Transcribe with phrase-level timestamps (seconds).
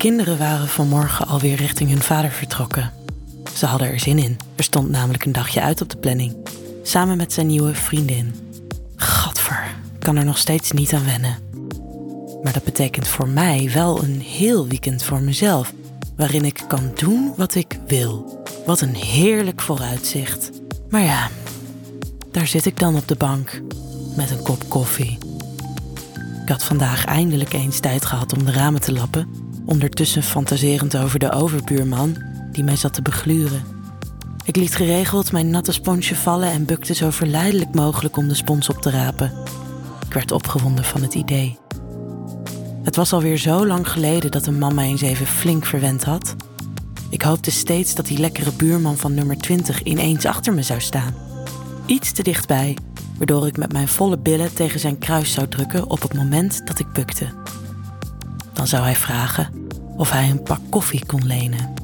[0.00, 2.92] kinderen waren vanmorgen alweer richting hun vader vertrokken.
[3.54, 4.38] Ze hadden er zin in.
[4.56, 6.36] Er stond namelijk een dagje uit op de planning.
[6.82, 8.34] Samen met zijn nieuwe vriendin.
[8.96, 11.38] Gadver, kan er nog steeds niet aan wennen.
[12.42, 15.72] Maar dat betekent voor mij wel een heel weekend voor mezelf,
[16.16, 18.42] waarin ik kan doen wat ik wil.
[18.66, 20.50] Wat een heerlijk vooruitzicht.
[20.88, 21.28] Maar ja,
[22.30, 23.62] daar zit ik dan op de bank
[24.16, 25.18] met een kop koffie.
[26.42, 29.39] Ik had vandaag eindelijk eens tijd gehad om de ramen te lappen,
[29.70, 32.16] ondertussen fantaserend over de overbuurman
[32.52, 33.62] die mij zat te begluren.
[34.44, 38.68] Ik liet geregeld mijn natte sponsje vallen en bukte zo verleidelijk mogelijk om de spons
[38.68, 39.32] op te rapen.
[40.06, 41.58] Ik werd opgewonden van het idee.
[42.82, 46.36] Het was alweer zo lang geleden dat een man mij eens even flink verwend had.
[47.10, 51.14] Ik hoopte steeds dat die lekkere buurman van nummer 20 ineens achter me zou staan.
[51.86, 52.76] Iets te dichtbij,
[53.16, 56.78] waardoor ik met mijn volle billen tegen zijn kruis zou drukken op het moment dat
[56.78, 57.26] ik bukte.
[58.60, 61.74] Dan zou hij vragen of hij een pak koffie kon lenen.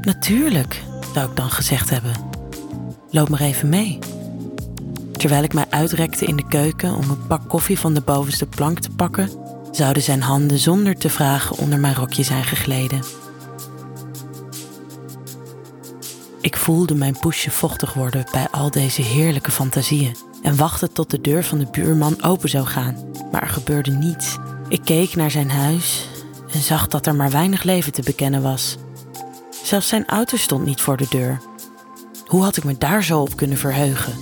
[0.00, 0.82] Natuurlijk,
[1.14, 2.12] zou ik dan gezegd hebben.
[3.10, 3.98] Loop maar even mee.
[5.12, 8.78] Terwijl ik mij uitrekte in de keuken om een pak koffie van de bovenste plank
[8.78, 9.30] te pakken,
[9.72, 13.00] zouden zijn handen zonder te vragen onder mijn rokje zijn gegleden.
[16.40, 21.20] Ik voelde mijn poesje vochtig worden bij al deze heerlijke fantasieën en wachtte tot de
[21.20, 22.96] deur van de buurman open zou gaan,
[23.32, 24.36] maar er gebeurde niets.
[24.68, 26.08] Ik keek naar zijn huis
[26.52, 28.76] en zag dat er maar weinig leven te bekennen was.
[29.62, 31.40] Zelfs zijn auto stond niet voor de deur.
[32.26, 34.12] Hoe had ik me daar zo op kunnen verheugen?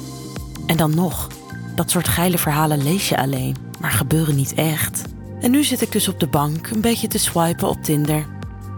[0.67, 1.28] En dan nog,
[1.75, 5.03] dat soort geile verhalen lees je alleen, maar gebeuren niet echt.
[5.41, 8.27] En nu zit ik dus op de bank een beetje te swipen op Tinder.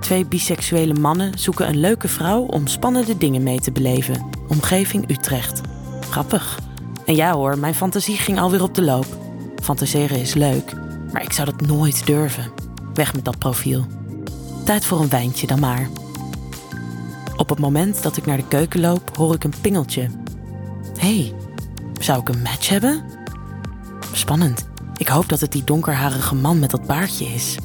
[0.00, 4.26] Twee biseksuele mannen zoeken een leuke vrouw om spannende dingen mee te beleven.
[4.48, 5.60] Omgeving Utrecht.
[6.10, 6.58] Grappig.
[7.06, 9.06] En ja hoor, mijn fantasie ging alweer op de loop.
[9.62, 10.74] Fantaseren is leuk,
[11.16, 12.52] maar ik zou dat nooit durven.
[12.94, 13.86] Weg met dat profiel.
[14.64, 15.88] Tijd voor een wijntje dan maar.
[17.36, 20.10] Op het moment dat ik naar de keuken loop, hoor ik een pingeltje.
[20.98, 21.34] hey,
[22.00, 23.04] zou ik een match hebben?
[24.12, 24.68] Spannend.
[24.96, 27.56] Ik hoop dat het die donkerharige man met dat baardje is.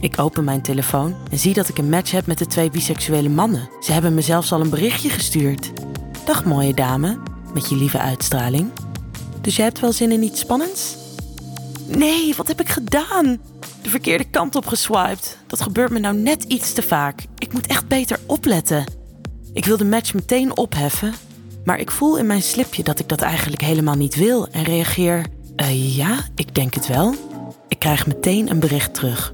[0.00, 3.28] Ik open mijn telefoon en zie dat ik een match heb met de twee biseksuele
[3.28, 3.68] mannen.
[3.80, 5.72] Ze hebben me zelfs al een berichtje gestuurd.
[6.24, 7.18] Dag mooie dame,
[7.54, 8.70] met je lieve uitstraling.
[9.40, 11.06] Dus jij hebt wel zin in iets spannends?
[11.88, 13.38] Nee, wat heb ik gedaan?
[13.82, 15.38] De verkeerde kant op geswiped.
[15.46, 17.24] Dat gebeurt me nou net iets te vaak.
[17.38, 18.84] Ik moet echt beter opletten.
[19.52, 21.14] Ik wil de match meteen opheffen,
[21.64, 25.26] maar ik voel in mijn slipje dat ik dat eigenlijk helemaal niet wil en reageer:
[25.56, 27.14] uh, Ja, ik denk het wel.
[27.68, 29.32] Ik krijg meteen een bericht terug.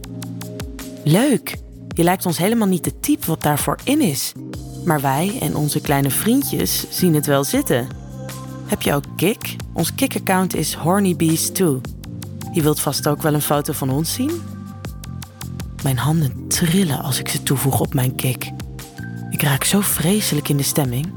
[1.05, 1.57] Leuk,
[1.89, 4.33] je lijkt ons helemaal niet de type wat daarvoor in is.
[4.85, 7.89] Maar wij en onze kleine vriendjes zien het wel zitten.
[8.67, 9.57] Heb je ook Kik?
[9.73, 11.94] Ons Kik-account is hornybees2.
[12.55, 14.43] Je wilt vast ook wel een foto van ons zien?
[15.83, 18.51] Mijn handen trillen als ik ze toevoeg op mijn Kik.
[19.31, 21.13] Ik raak zo vreselijk in de stemming.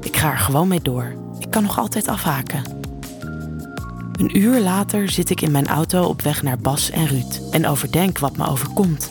[0.00, 1.14] Ik ga er gewoon mee door.
[1.38, 2.62] Ik kan nog altijd afhaken.
[4.12, 7.66] Een uur later zit ik in mijn auto op weg naar Bas en Ruud en
[7.66, 9.10] overdenk wat me overkomt.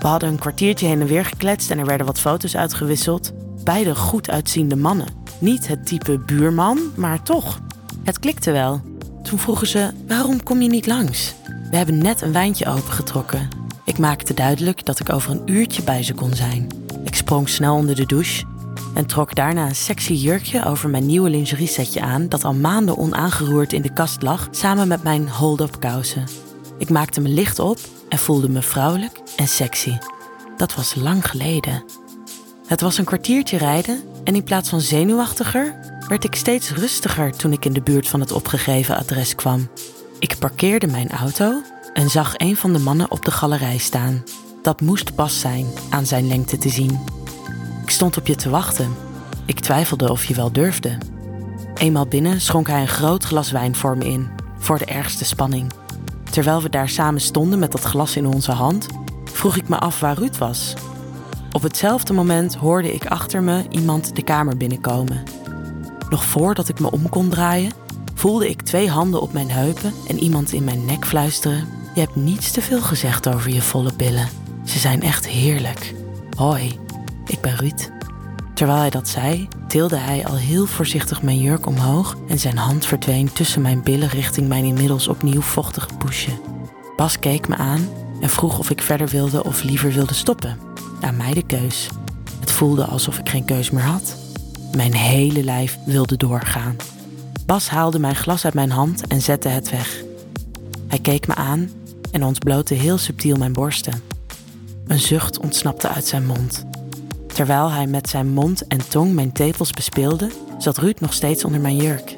[0.00, 3.32] We hadden een kwartiertje heen en weer gekletst en er werden wat foto's uitgewisseld.
[3.64, 5.08] Beide goed uitziende mannen.
[5.38, 7.60] Niet het type buurman, maar toch.
[8.02, 8.91] Het klikte wel.
[9.22, 11.34] Toen vroegen ze: Waarom kom je niet langs?
[11.70, 13.48] We hebben net een wijntje opengetrokken.
[13.84, 16.68] Ik maakte duidelijk dat ik over een uurtje bij ze kon zijn.
[17.04, 18.44] Ik sprong snel onder de douche
[18.94, 23.72] en trok daarna een sexy jurkje over mijn nieuwe lingeriesetje aan dat al maanden onaangeroerd
[23.72, 26.24] in de kast lag samen met mijn hold-up kousen.
[26.78, 27.78] Ik maakte me licht op
[28.08, 29.96] en voelde me vrouwelijk en sexy.
[30.56, 31.84] Dat was lang geleden.
[32.66, 35.74] Het was een kwartiertje rijden en in plaats van zenuwachtiger
[36.12, 39.68] werd ik steeds rustiger toen ik in de buurt van het opgegeven adres kwam.
[40.18, 41.62] Ik parkeerde mijn auto
[41.92, 44.24] en zag een van de mannen op de galerij staan.
[44.62, 47.00] Dat moest Bas zijn, aan zijn lengte te zien.
[47.82, 48.94] Ik stond op je te wachten.
[49.46, 50.98] Ik twijfelde of je wel durfde.
[51.74, 55.72] Eenmaal binnen schonk hij een groot glas wijn voor me in, voor de ergste spanning.
[56.30, 58.86] Terwijl we daar samen stonden met dat glas in onze hand,
[59.24, 60.74] vroeg ik me af waar Ruud was.
[61.52, 65.41] Op hetzelfde moment hoorde ik achter me iemand de kamer binnenkomen.
[66.12, 67.72] Nog voordat ik me om kon draaien,
[68.14, 72.16] voelde ik twee handen op mijn heupen en iemand in mijn nek fluisteren: Je hebt
[72.16, 74.28] niets te veel gezegd over je volle billen.
[74.64, 75.94] Ze zijn echt heerlijk.
[76.36, 76.78] Hoi,
[77.26, 77.90] ik ben Ruud.
[78.54, 82.86] Terwijl hij dat zei, tilde hij al heel voorzichtig mijn jurk omhoog en zijn hand
[82.86, 86.40] verdween tussen mijn billen richting mijn inmiddels opnieuw vochtige poesje.
[86.96, 87.88] Bas keek me aan
[88.20, 90.58] en vroeg of ik verder wilde of liever wilde stoppen.
[91.00, 91.88] Aan mij de keus.
[92.40, 94.21] Het voelde alsof ik geen keus meer had.
[94.76, 96.76] Mijn hele lijf wilde doorgaan.
[97.46, 100.02] Bas haalde mijn glas uit mijn hand en zette het weg.
[100.88, 101.70] Hij keek me aan
[102.10, 104.02] en ontblootte heel subtiel mijn borsten.
[104.86, 106.64] Een zucht ontsnapte uit zijn mond.
[107.26, 111.60] Terwijl hij met zijn mond en tong mijn tepels bespeelde, zat Ruud nog steeds onder
[111.60, 112.16] mijn jurk.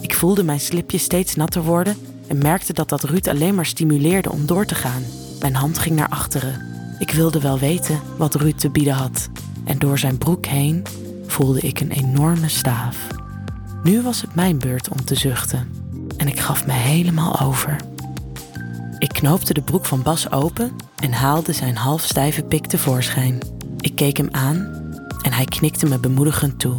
[0.00, 1.96] Ik voelde mijn slipje steeds natter worden
[2.26, 5.02] en merkte dat dat Ruud alleen maar stimuleerde om door te gaan.
[5.40, 6.62] Mijn hand ging naar achteren.
[6.98, 9.28] Ik wilde wel weten wat Ruud te bieden had.
[9.64, 10.84] En door zijn broek heen
[11.30, 12.96] voelde ik een enorme staaf.
[13.82, 15.68] Nu was het mijn beurt om te zuchten.
[16.16, 17.76] En ik gaf me helemaal over.
[18.98, 23.38] Ik knoopte de broek van Bas open en haalde zijn half stijve pik tevoorschijn.
[23.78, 24.56] Ik keek hem aan
[25.22, 26.76] en hij knikte me bemoedigend toe.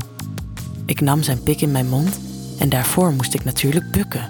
[0.85, 2.19] Ik nam zijn pik in mijn mond
[2.59, 4.27] en daarvoor moest ik natuurlijk bukken.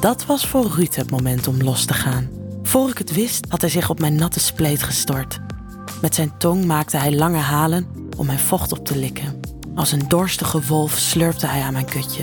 [0.00, 2.28] Dat was voor Ruud het moment om los te gaan.
[2.62, 5.40] Voor ik het wist, had hij zich op mijn natte spleet gestort.
[6.00, 9.40] Met zijn tong maakte hij lange halen om mijn vocht op te likken.
[9.74, 12.22] Als een dorstige wolf slurpte hij aan mijn kutje.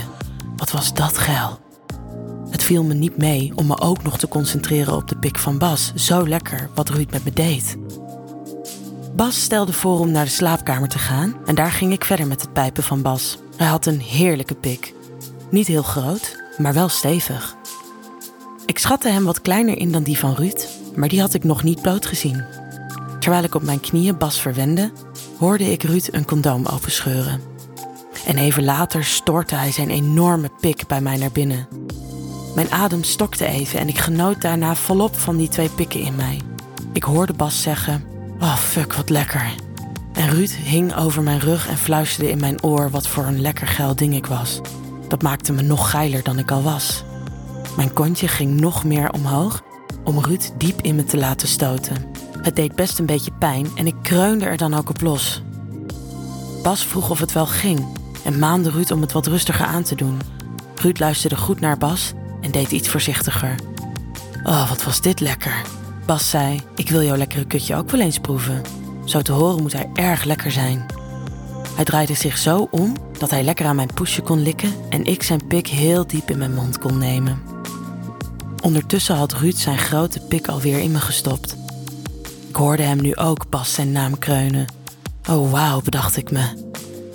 [0.55, 1.59] Wat was dat geil?
[2.49, 5.57] Het viel me niet mee om me ook nog te concentreren op de pik van
[5.57, 5.91] Bas.
[5.95, 7.77] Zo lekker wat Ruud met me deed.
[9.15, 12.41] Bas stelde voor om naar de slaapkamer te gaan en daar ging ik verder met
[12.41, 13.37] het pijpen van Bas.
[13.55, 14.93] Hij had een heerlijke pik.
[15.49, 17.55] Niet heel groot, maar wel stevig.
[18.65, 21.63] Ik schatte hem wat kleiner in dan die van Ruud, maar die had ik nog
[21.63, 22.43] niet bloot gezien.
[23.27, 24.91] Terwijl ik op mijn knieën Bas verwende,
[25.39, 27.41] hoorde ik Ruud een condoom openscheuren.
[28.25, 31.67] En even later stortte hij zijn enorme pik bij mij naar binnen.
[32.55, 36.41] Mijn adem stokte even en ik genoot daarna volop van die twee pikken in mij.
[36.93, 38.03] Ik hoorde Bas zeggen:
[38.39, 39.53] Oh fuck, wat lekker.
[40.13, 43.67] En Ruud hing over mijn rug en fluisterde in mijn oor wat voor een lekker
[43.67, 44.61] geil ding ik was.
[45.07, 47.03] Dat maakte me nog geiler dan ik al was.
[47.75, 49.63] Mijn kontje ging nog meer omhoog
[50.03, 52.16] om Ruud diep in me te laten stoten.
[52.47, 55.41] Het deed best een beetje pijn en ik kreunde er dan ook op los.
[56.63, 57.87] Bas vroeg of het wel ging
[58.23, 60.19] en maande Ruud om het wat rustiger aan te doen.
[60.75, 63.55] Ruud luisterde goed naar Bas en deed iets voorzichtiger.
[64.43, 65.61] Oh, wat was dit lekker.
[66.05, 68.61] Bas zei: Ik wil jouw lekkere kutje ook wel eens proeven.
[69.05, 70.85] Zo te horen moet hij erg lekker zijn.
[71.75, 75.23] Hij draaide zich zo om dat hij lekker aan mijn poesje kon likken en ik
[75.23, 77.41] zijn pik heel diep in mijn mond kon nemen.
[78.61, 81.66] Ondertussen had Ruud zijn grote pik alweer in me gestopt.
[82.57, 84.65] Hoorde hem nu ook Bas zijn naam kreunen.
[85.29, 86.45] Oh wauw, bedacht ik me.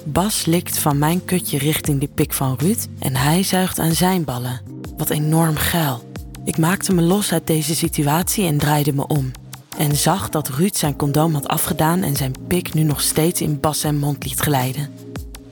[0.04, 4.24] Bas likt van mijn kutje richting de pik van Ruud en hij zuigt aan zijn
[4.24, 4.60] ballen.
[4.96, 6.12] Wat enorm geil.
[6.44, 9.30] Ik maakte me los uit deze situatie en draaide me om.
[9.78, 13.60] En zag dat Ruud zijn condoom had afgedaan en zijn pik nu nog steeds in
[13.60, 14.90] Bas zijn mond liet glijden.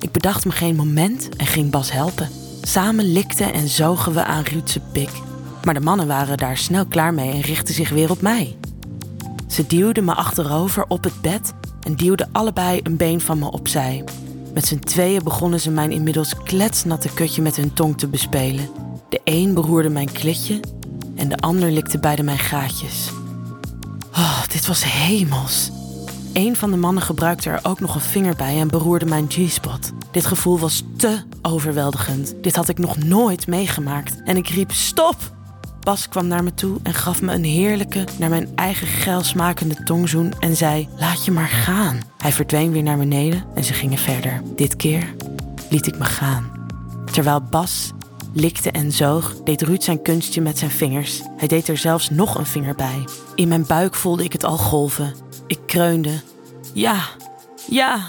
[0.01, 2.29] Ik bedacht me geen moment en ging Bas helpen.
[2.63, 5.11] Samen likten en zogen we aan Ruud's pik.
[5.65, 8.57] Maar de mannen waren daar snel klaar mee en richtten zich weer op mij.
[9.50, 14.05] Ze duwden me achterover op het bed en duwden allebei een been van me opzij.
[14.55, 18.69] Met z'n tweeën begonnen ze mijn inmiddels kletsnatte kutje met hun tong te bespelen.
[19.08, 20.61] De een beroerde mijn klitje
[21.14, 23.11] en de ander likte beide mijn gaatjes.
[24.12, 25.70] Oh, dit was hemels.
[26.32, 29.93] Een van de mannen gebruikte er ook nog een vinger bij en beroerde mijn G-spot.
[30.11, 32.35] Dit gevoel was te overweldigend.
[32.43, 34.23] Dit had ik nog nooit meegemaakt.
[34.25, 35.17] En ik riep: Stop!
[35.81, 39.82] Bas kwam naar me toe en gaf me een heerlijke, naar mijn eigen geil smakende
[39.82, 42.00] tongzoen en zei: Laat je maar gaan.
[42.19, 44.43] Hij verdween weer naar beneden en ze gingen verder.
[44.56, 45.15] Dit keer
[45.71, 46.69] liet ik me gaan.
[47.12, 47.93] Terwijl Bas
[48.32, 51.23] likte en zoog, deed Ruud zijn kunstje met zijn vingers.
[51.37, 53.05] Hij deed er zelfs nog een vinger bij.
[53.35, 55.15] In mijn buik voelde ik het al golven.
[55.47, 56.21] Ik kreunde.
[56.75, 57.01] Ja,
[57.69, 58.01] ja.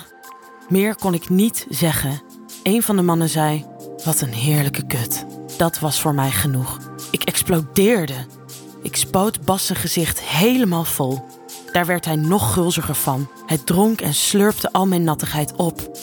[0.70, 2.22] Meer kon ik niet zeggen.
[2.64, 3.66] Een van de mannen zei:
[4.06, 5.26] Wat een heerlijke kut.
[5.58, 6.78] Dat was voor mij genoeg.
[7.12, 8.26] Ik explodeerde.
[8.82, 11.26] Ik spoot Bas zijn gezicht helemaal vol.
[11.72, 13.30] Daar werd hij nog gulziger van.
[13.46, 15.98] Hij dronk en slurpte al mijn nattigheid op.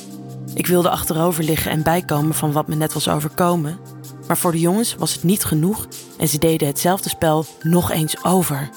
[0.55, 3.79] Ik wilde achterover liggen en bijkomen van wat me net was overkomen.
[4.27, 5.89] Maar voor de jongens was het niet genoeg
[6.19, 8.71] en ze deden hetzelfde spel nog eens over.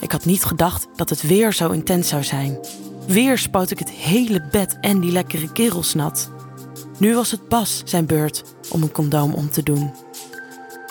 [0.00, 2.58] Ik had niet gedacht dat het weer zo intens zou zijn.
[3.06, 6.30] Weer spoot ik het hele bed en die lekkere kerels nat.
[6.98, 9.92] Nu was het Bas zijn beurt om een condoom om te doen.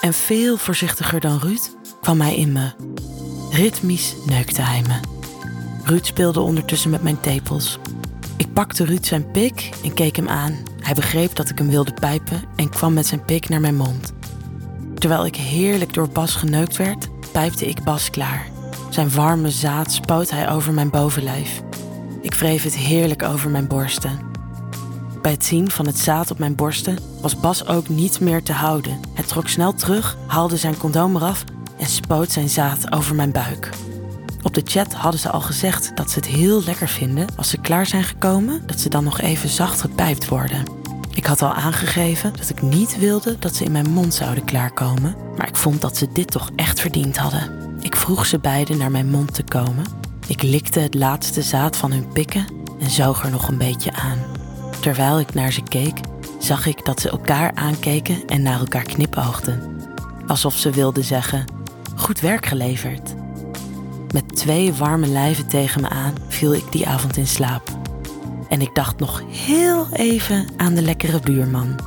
[0.02, 2.72] En veel voorzichtiger dan Ruud kwam hij in me.
[3.52, 5.00] Ritmisch neukte hij me.
[5.84, 7.80] Ruud speelde ondertussen met mijn tepels.
[8.38, 10.58] Ik pakte Ruud zijn pik en keek hem aan.
[10.80, 14.14] Hij begreep dat ik hem wilde pijpen en kwam met zijn pik naar mijn mond.
[14.96, 18.48] Terwijl ik heerlijk door Bas geneukt werd, pijpte ik Bas klaar.
[18.90, 21.62] Zijn warme zaad spoot hij over mijn bovenlijf.
[22.22, 24.29] Ik wreef het heerlijk over mijn borsten.
[25.22, 28.54] Bij het zien van het zaad op mijn borsten was Bas ook niet meer te
[28.54, 29.00] houden.
[29.14, 31.44] Hij trok snel terug, haalde zijn condoom eraf
[31.78, 33.70] en spoot zijn zaad over mijn buik.
[34.44, 37.58] Op de chat hadden ze al gezegd dat ze het heel lekker vinden als ze
[37.58, 40.64] klaar zijn gekomen, dat ze dan nog even zacht gepijpt worden.
[41.14, 45.16] Ik had al aangegeven dat ik niet wilde dat ze in mijn mond zouden klaarkomen,
[45.38, 47.78] maar ik vond dat ze dit toch echt verdiend hadden.
[47.82, 49.86] Ik vroeg ze beiden naar mijn mond te komen
[50.28, 52.46] Ik likte het laatste zaad van hun pikken
[52.80, 54.39] en zoog er nog een beetje aan.
[54.80, 56.00] Terwijl ik naar ze keek,
[56.38, 59.78] zag ik dat ze elkaar aankeken en naar elkaar knipoogden.
[60.28, 61.46] Alsof ze wilden zeggen:
[61.96, 63.16] Goed werk geleverd.
[64.14, 67.70] Met twee warme lijven tegen me aan viel ik die avond in slaap.
[68.50, 71.80] En ik dacht nog heel even aan de lekkere buurman.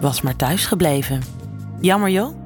[0.00, 1.22] Was maar thuis gebleven.
[1.80, 2.45] Jammer joh.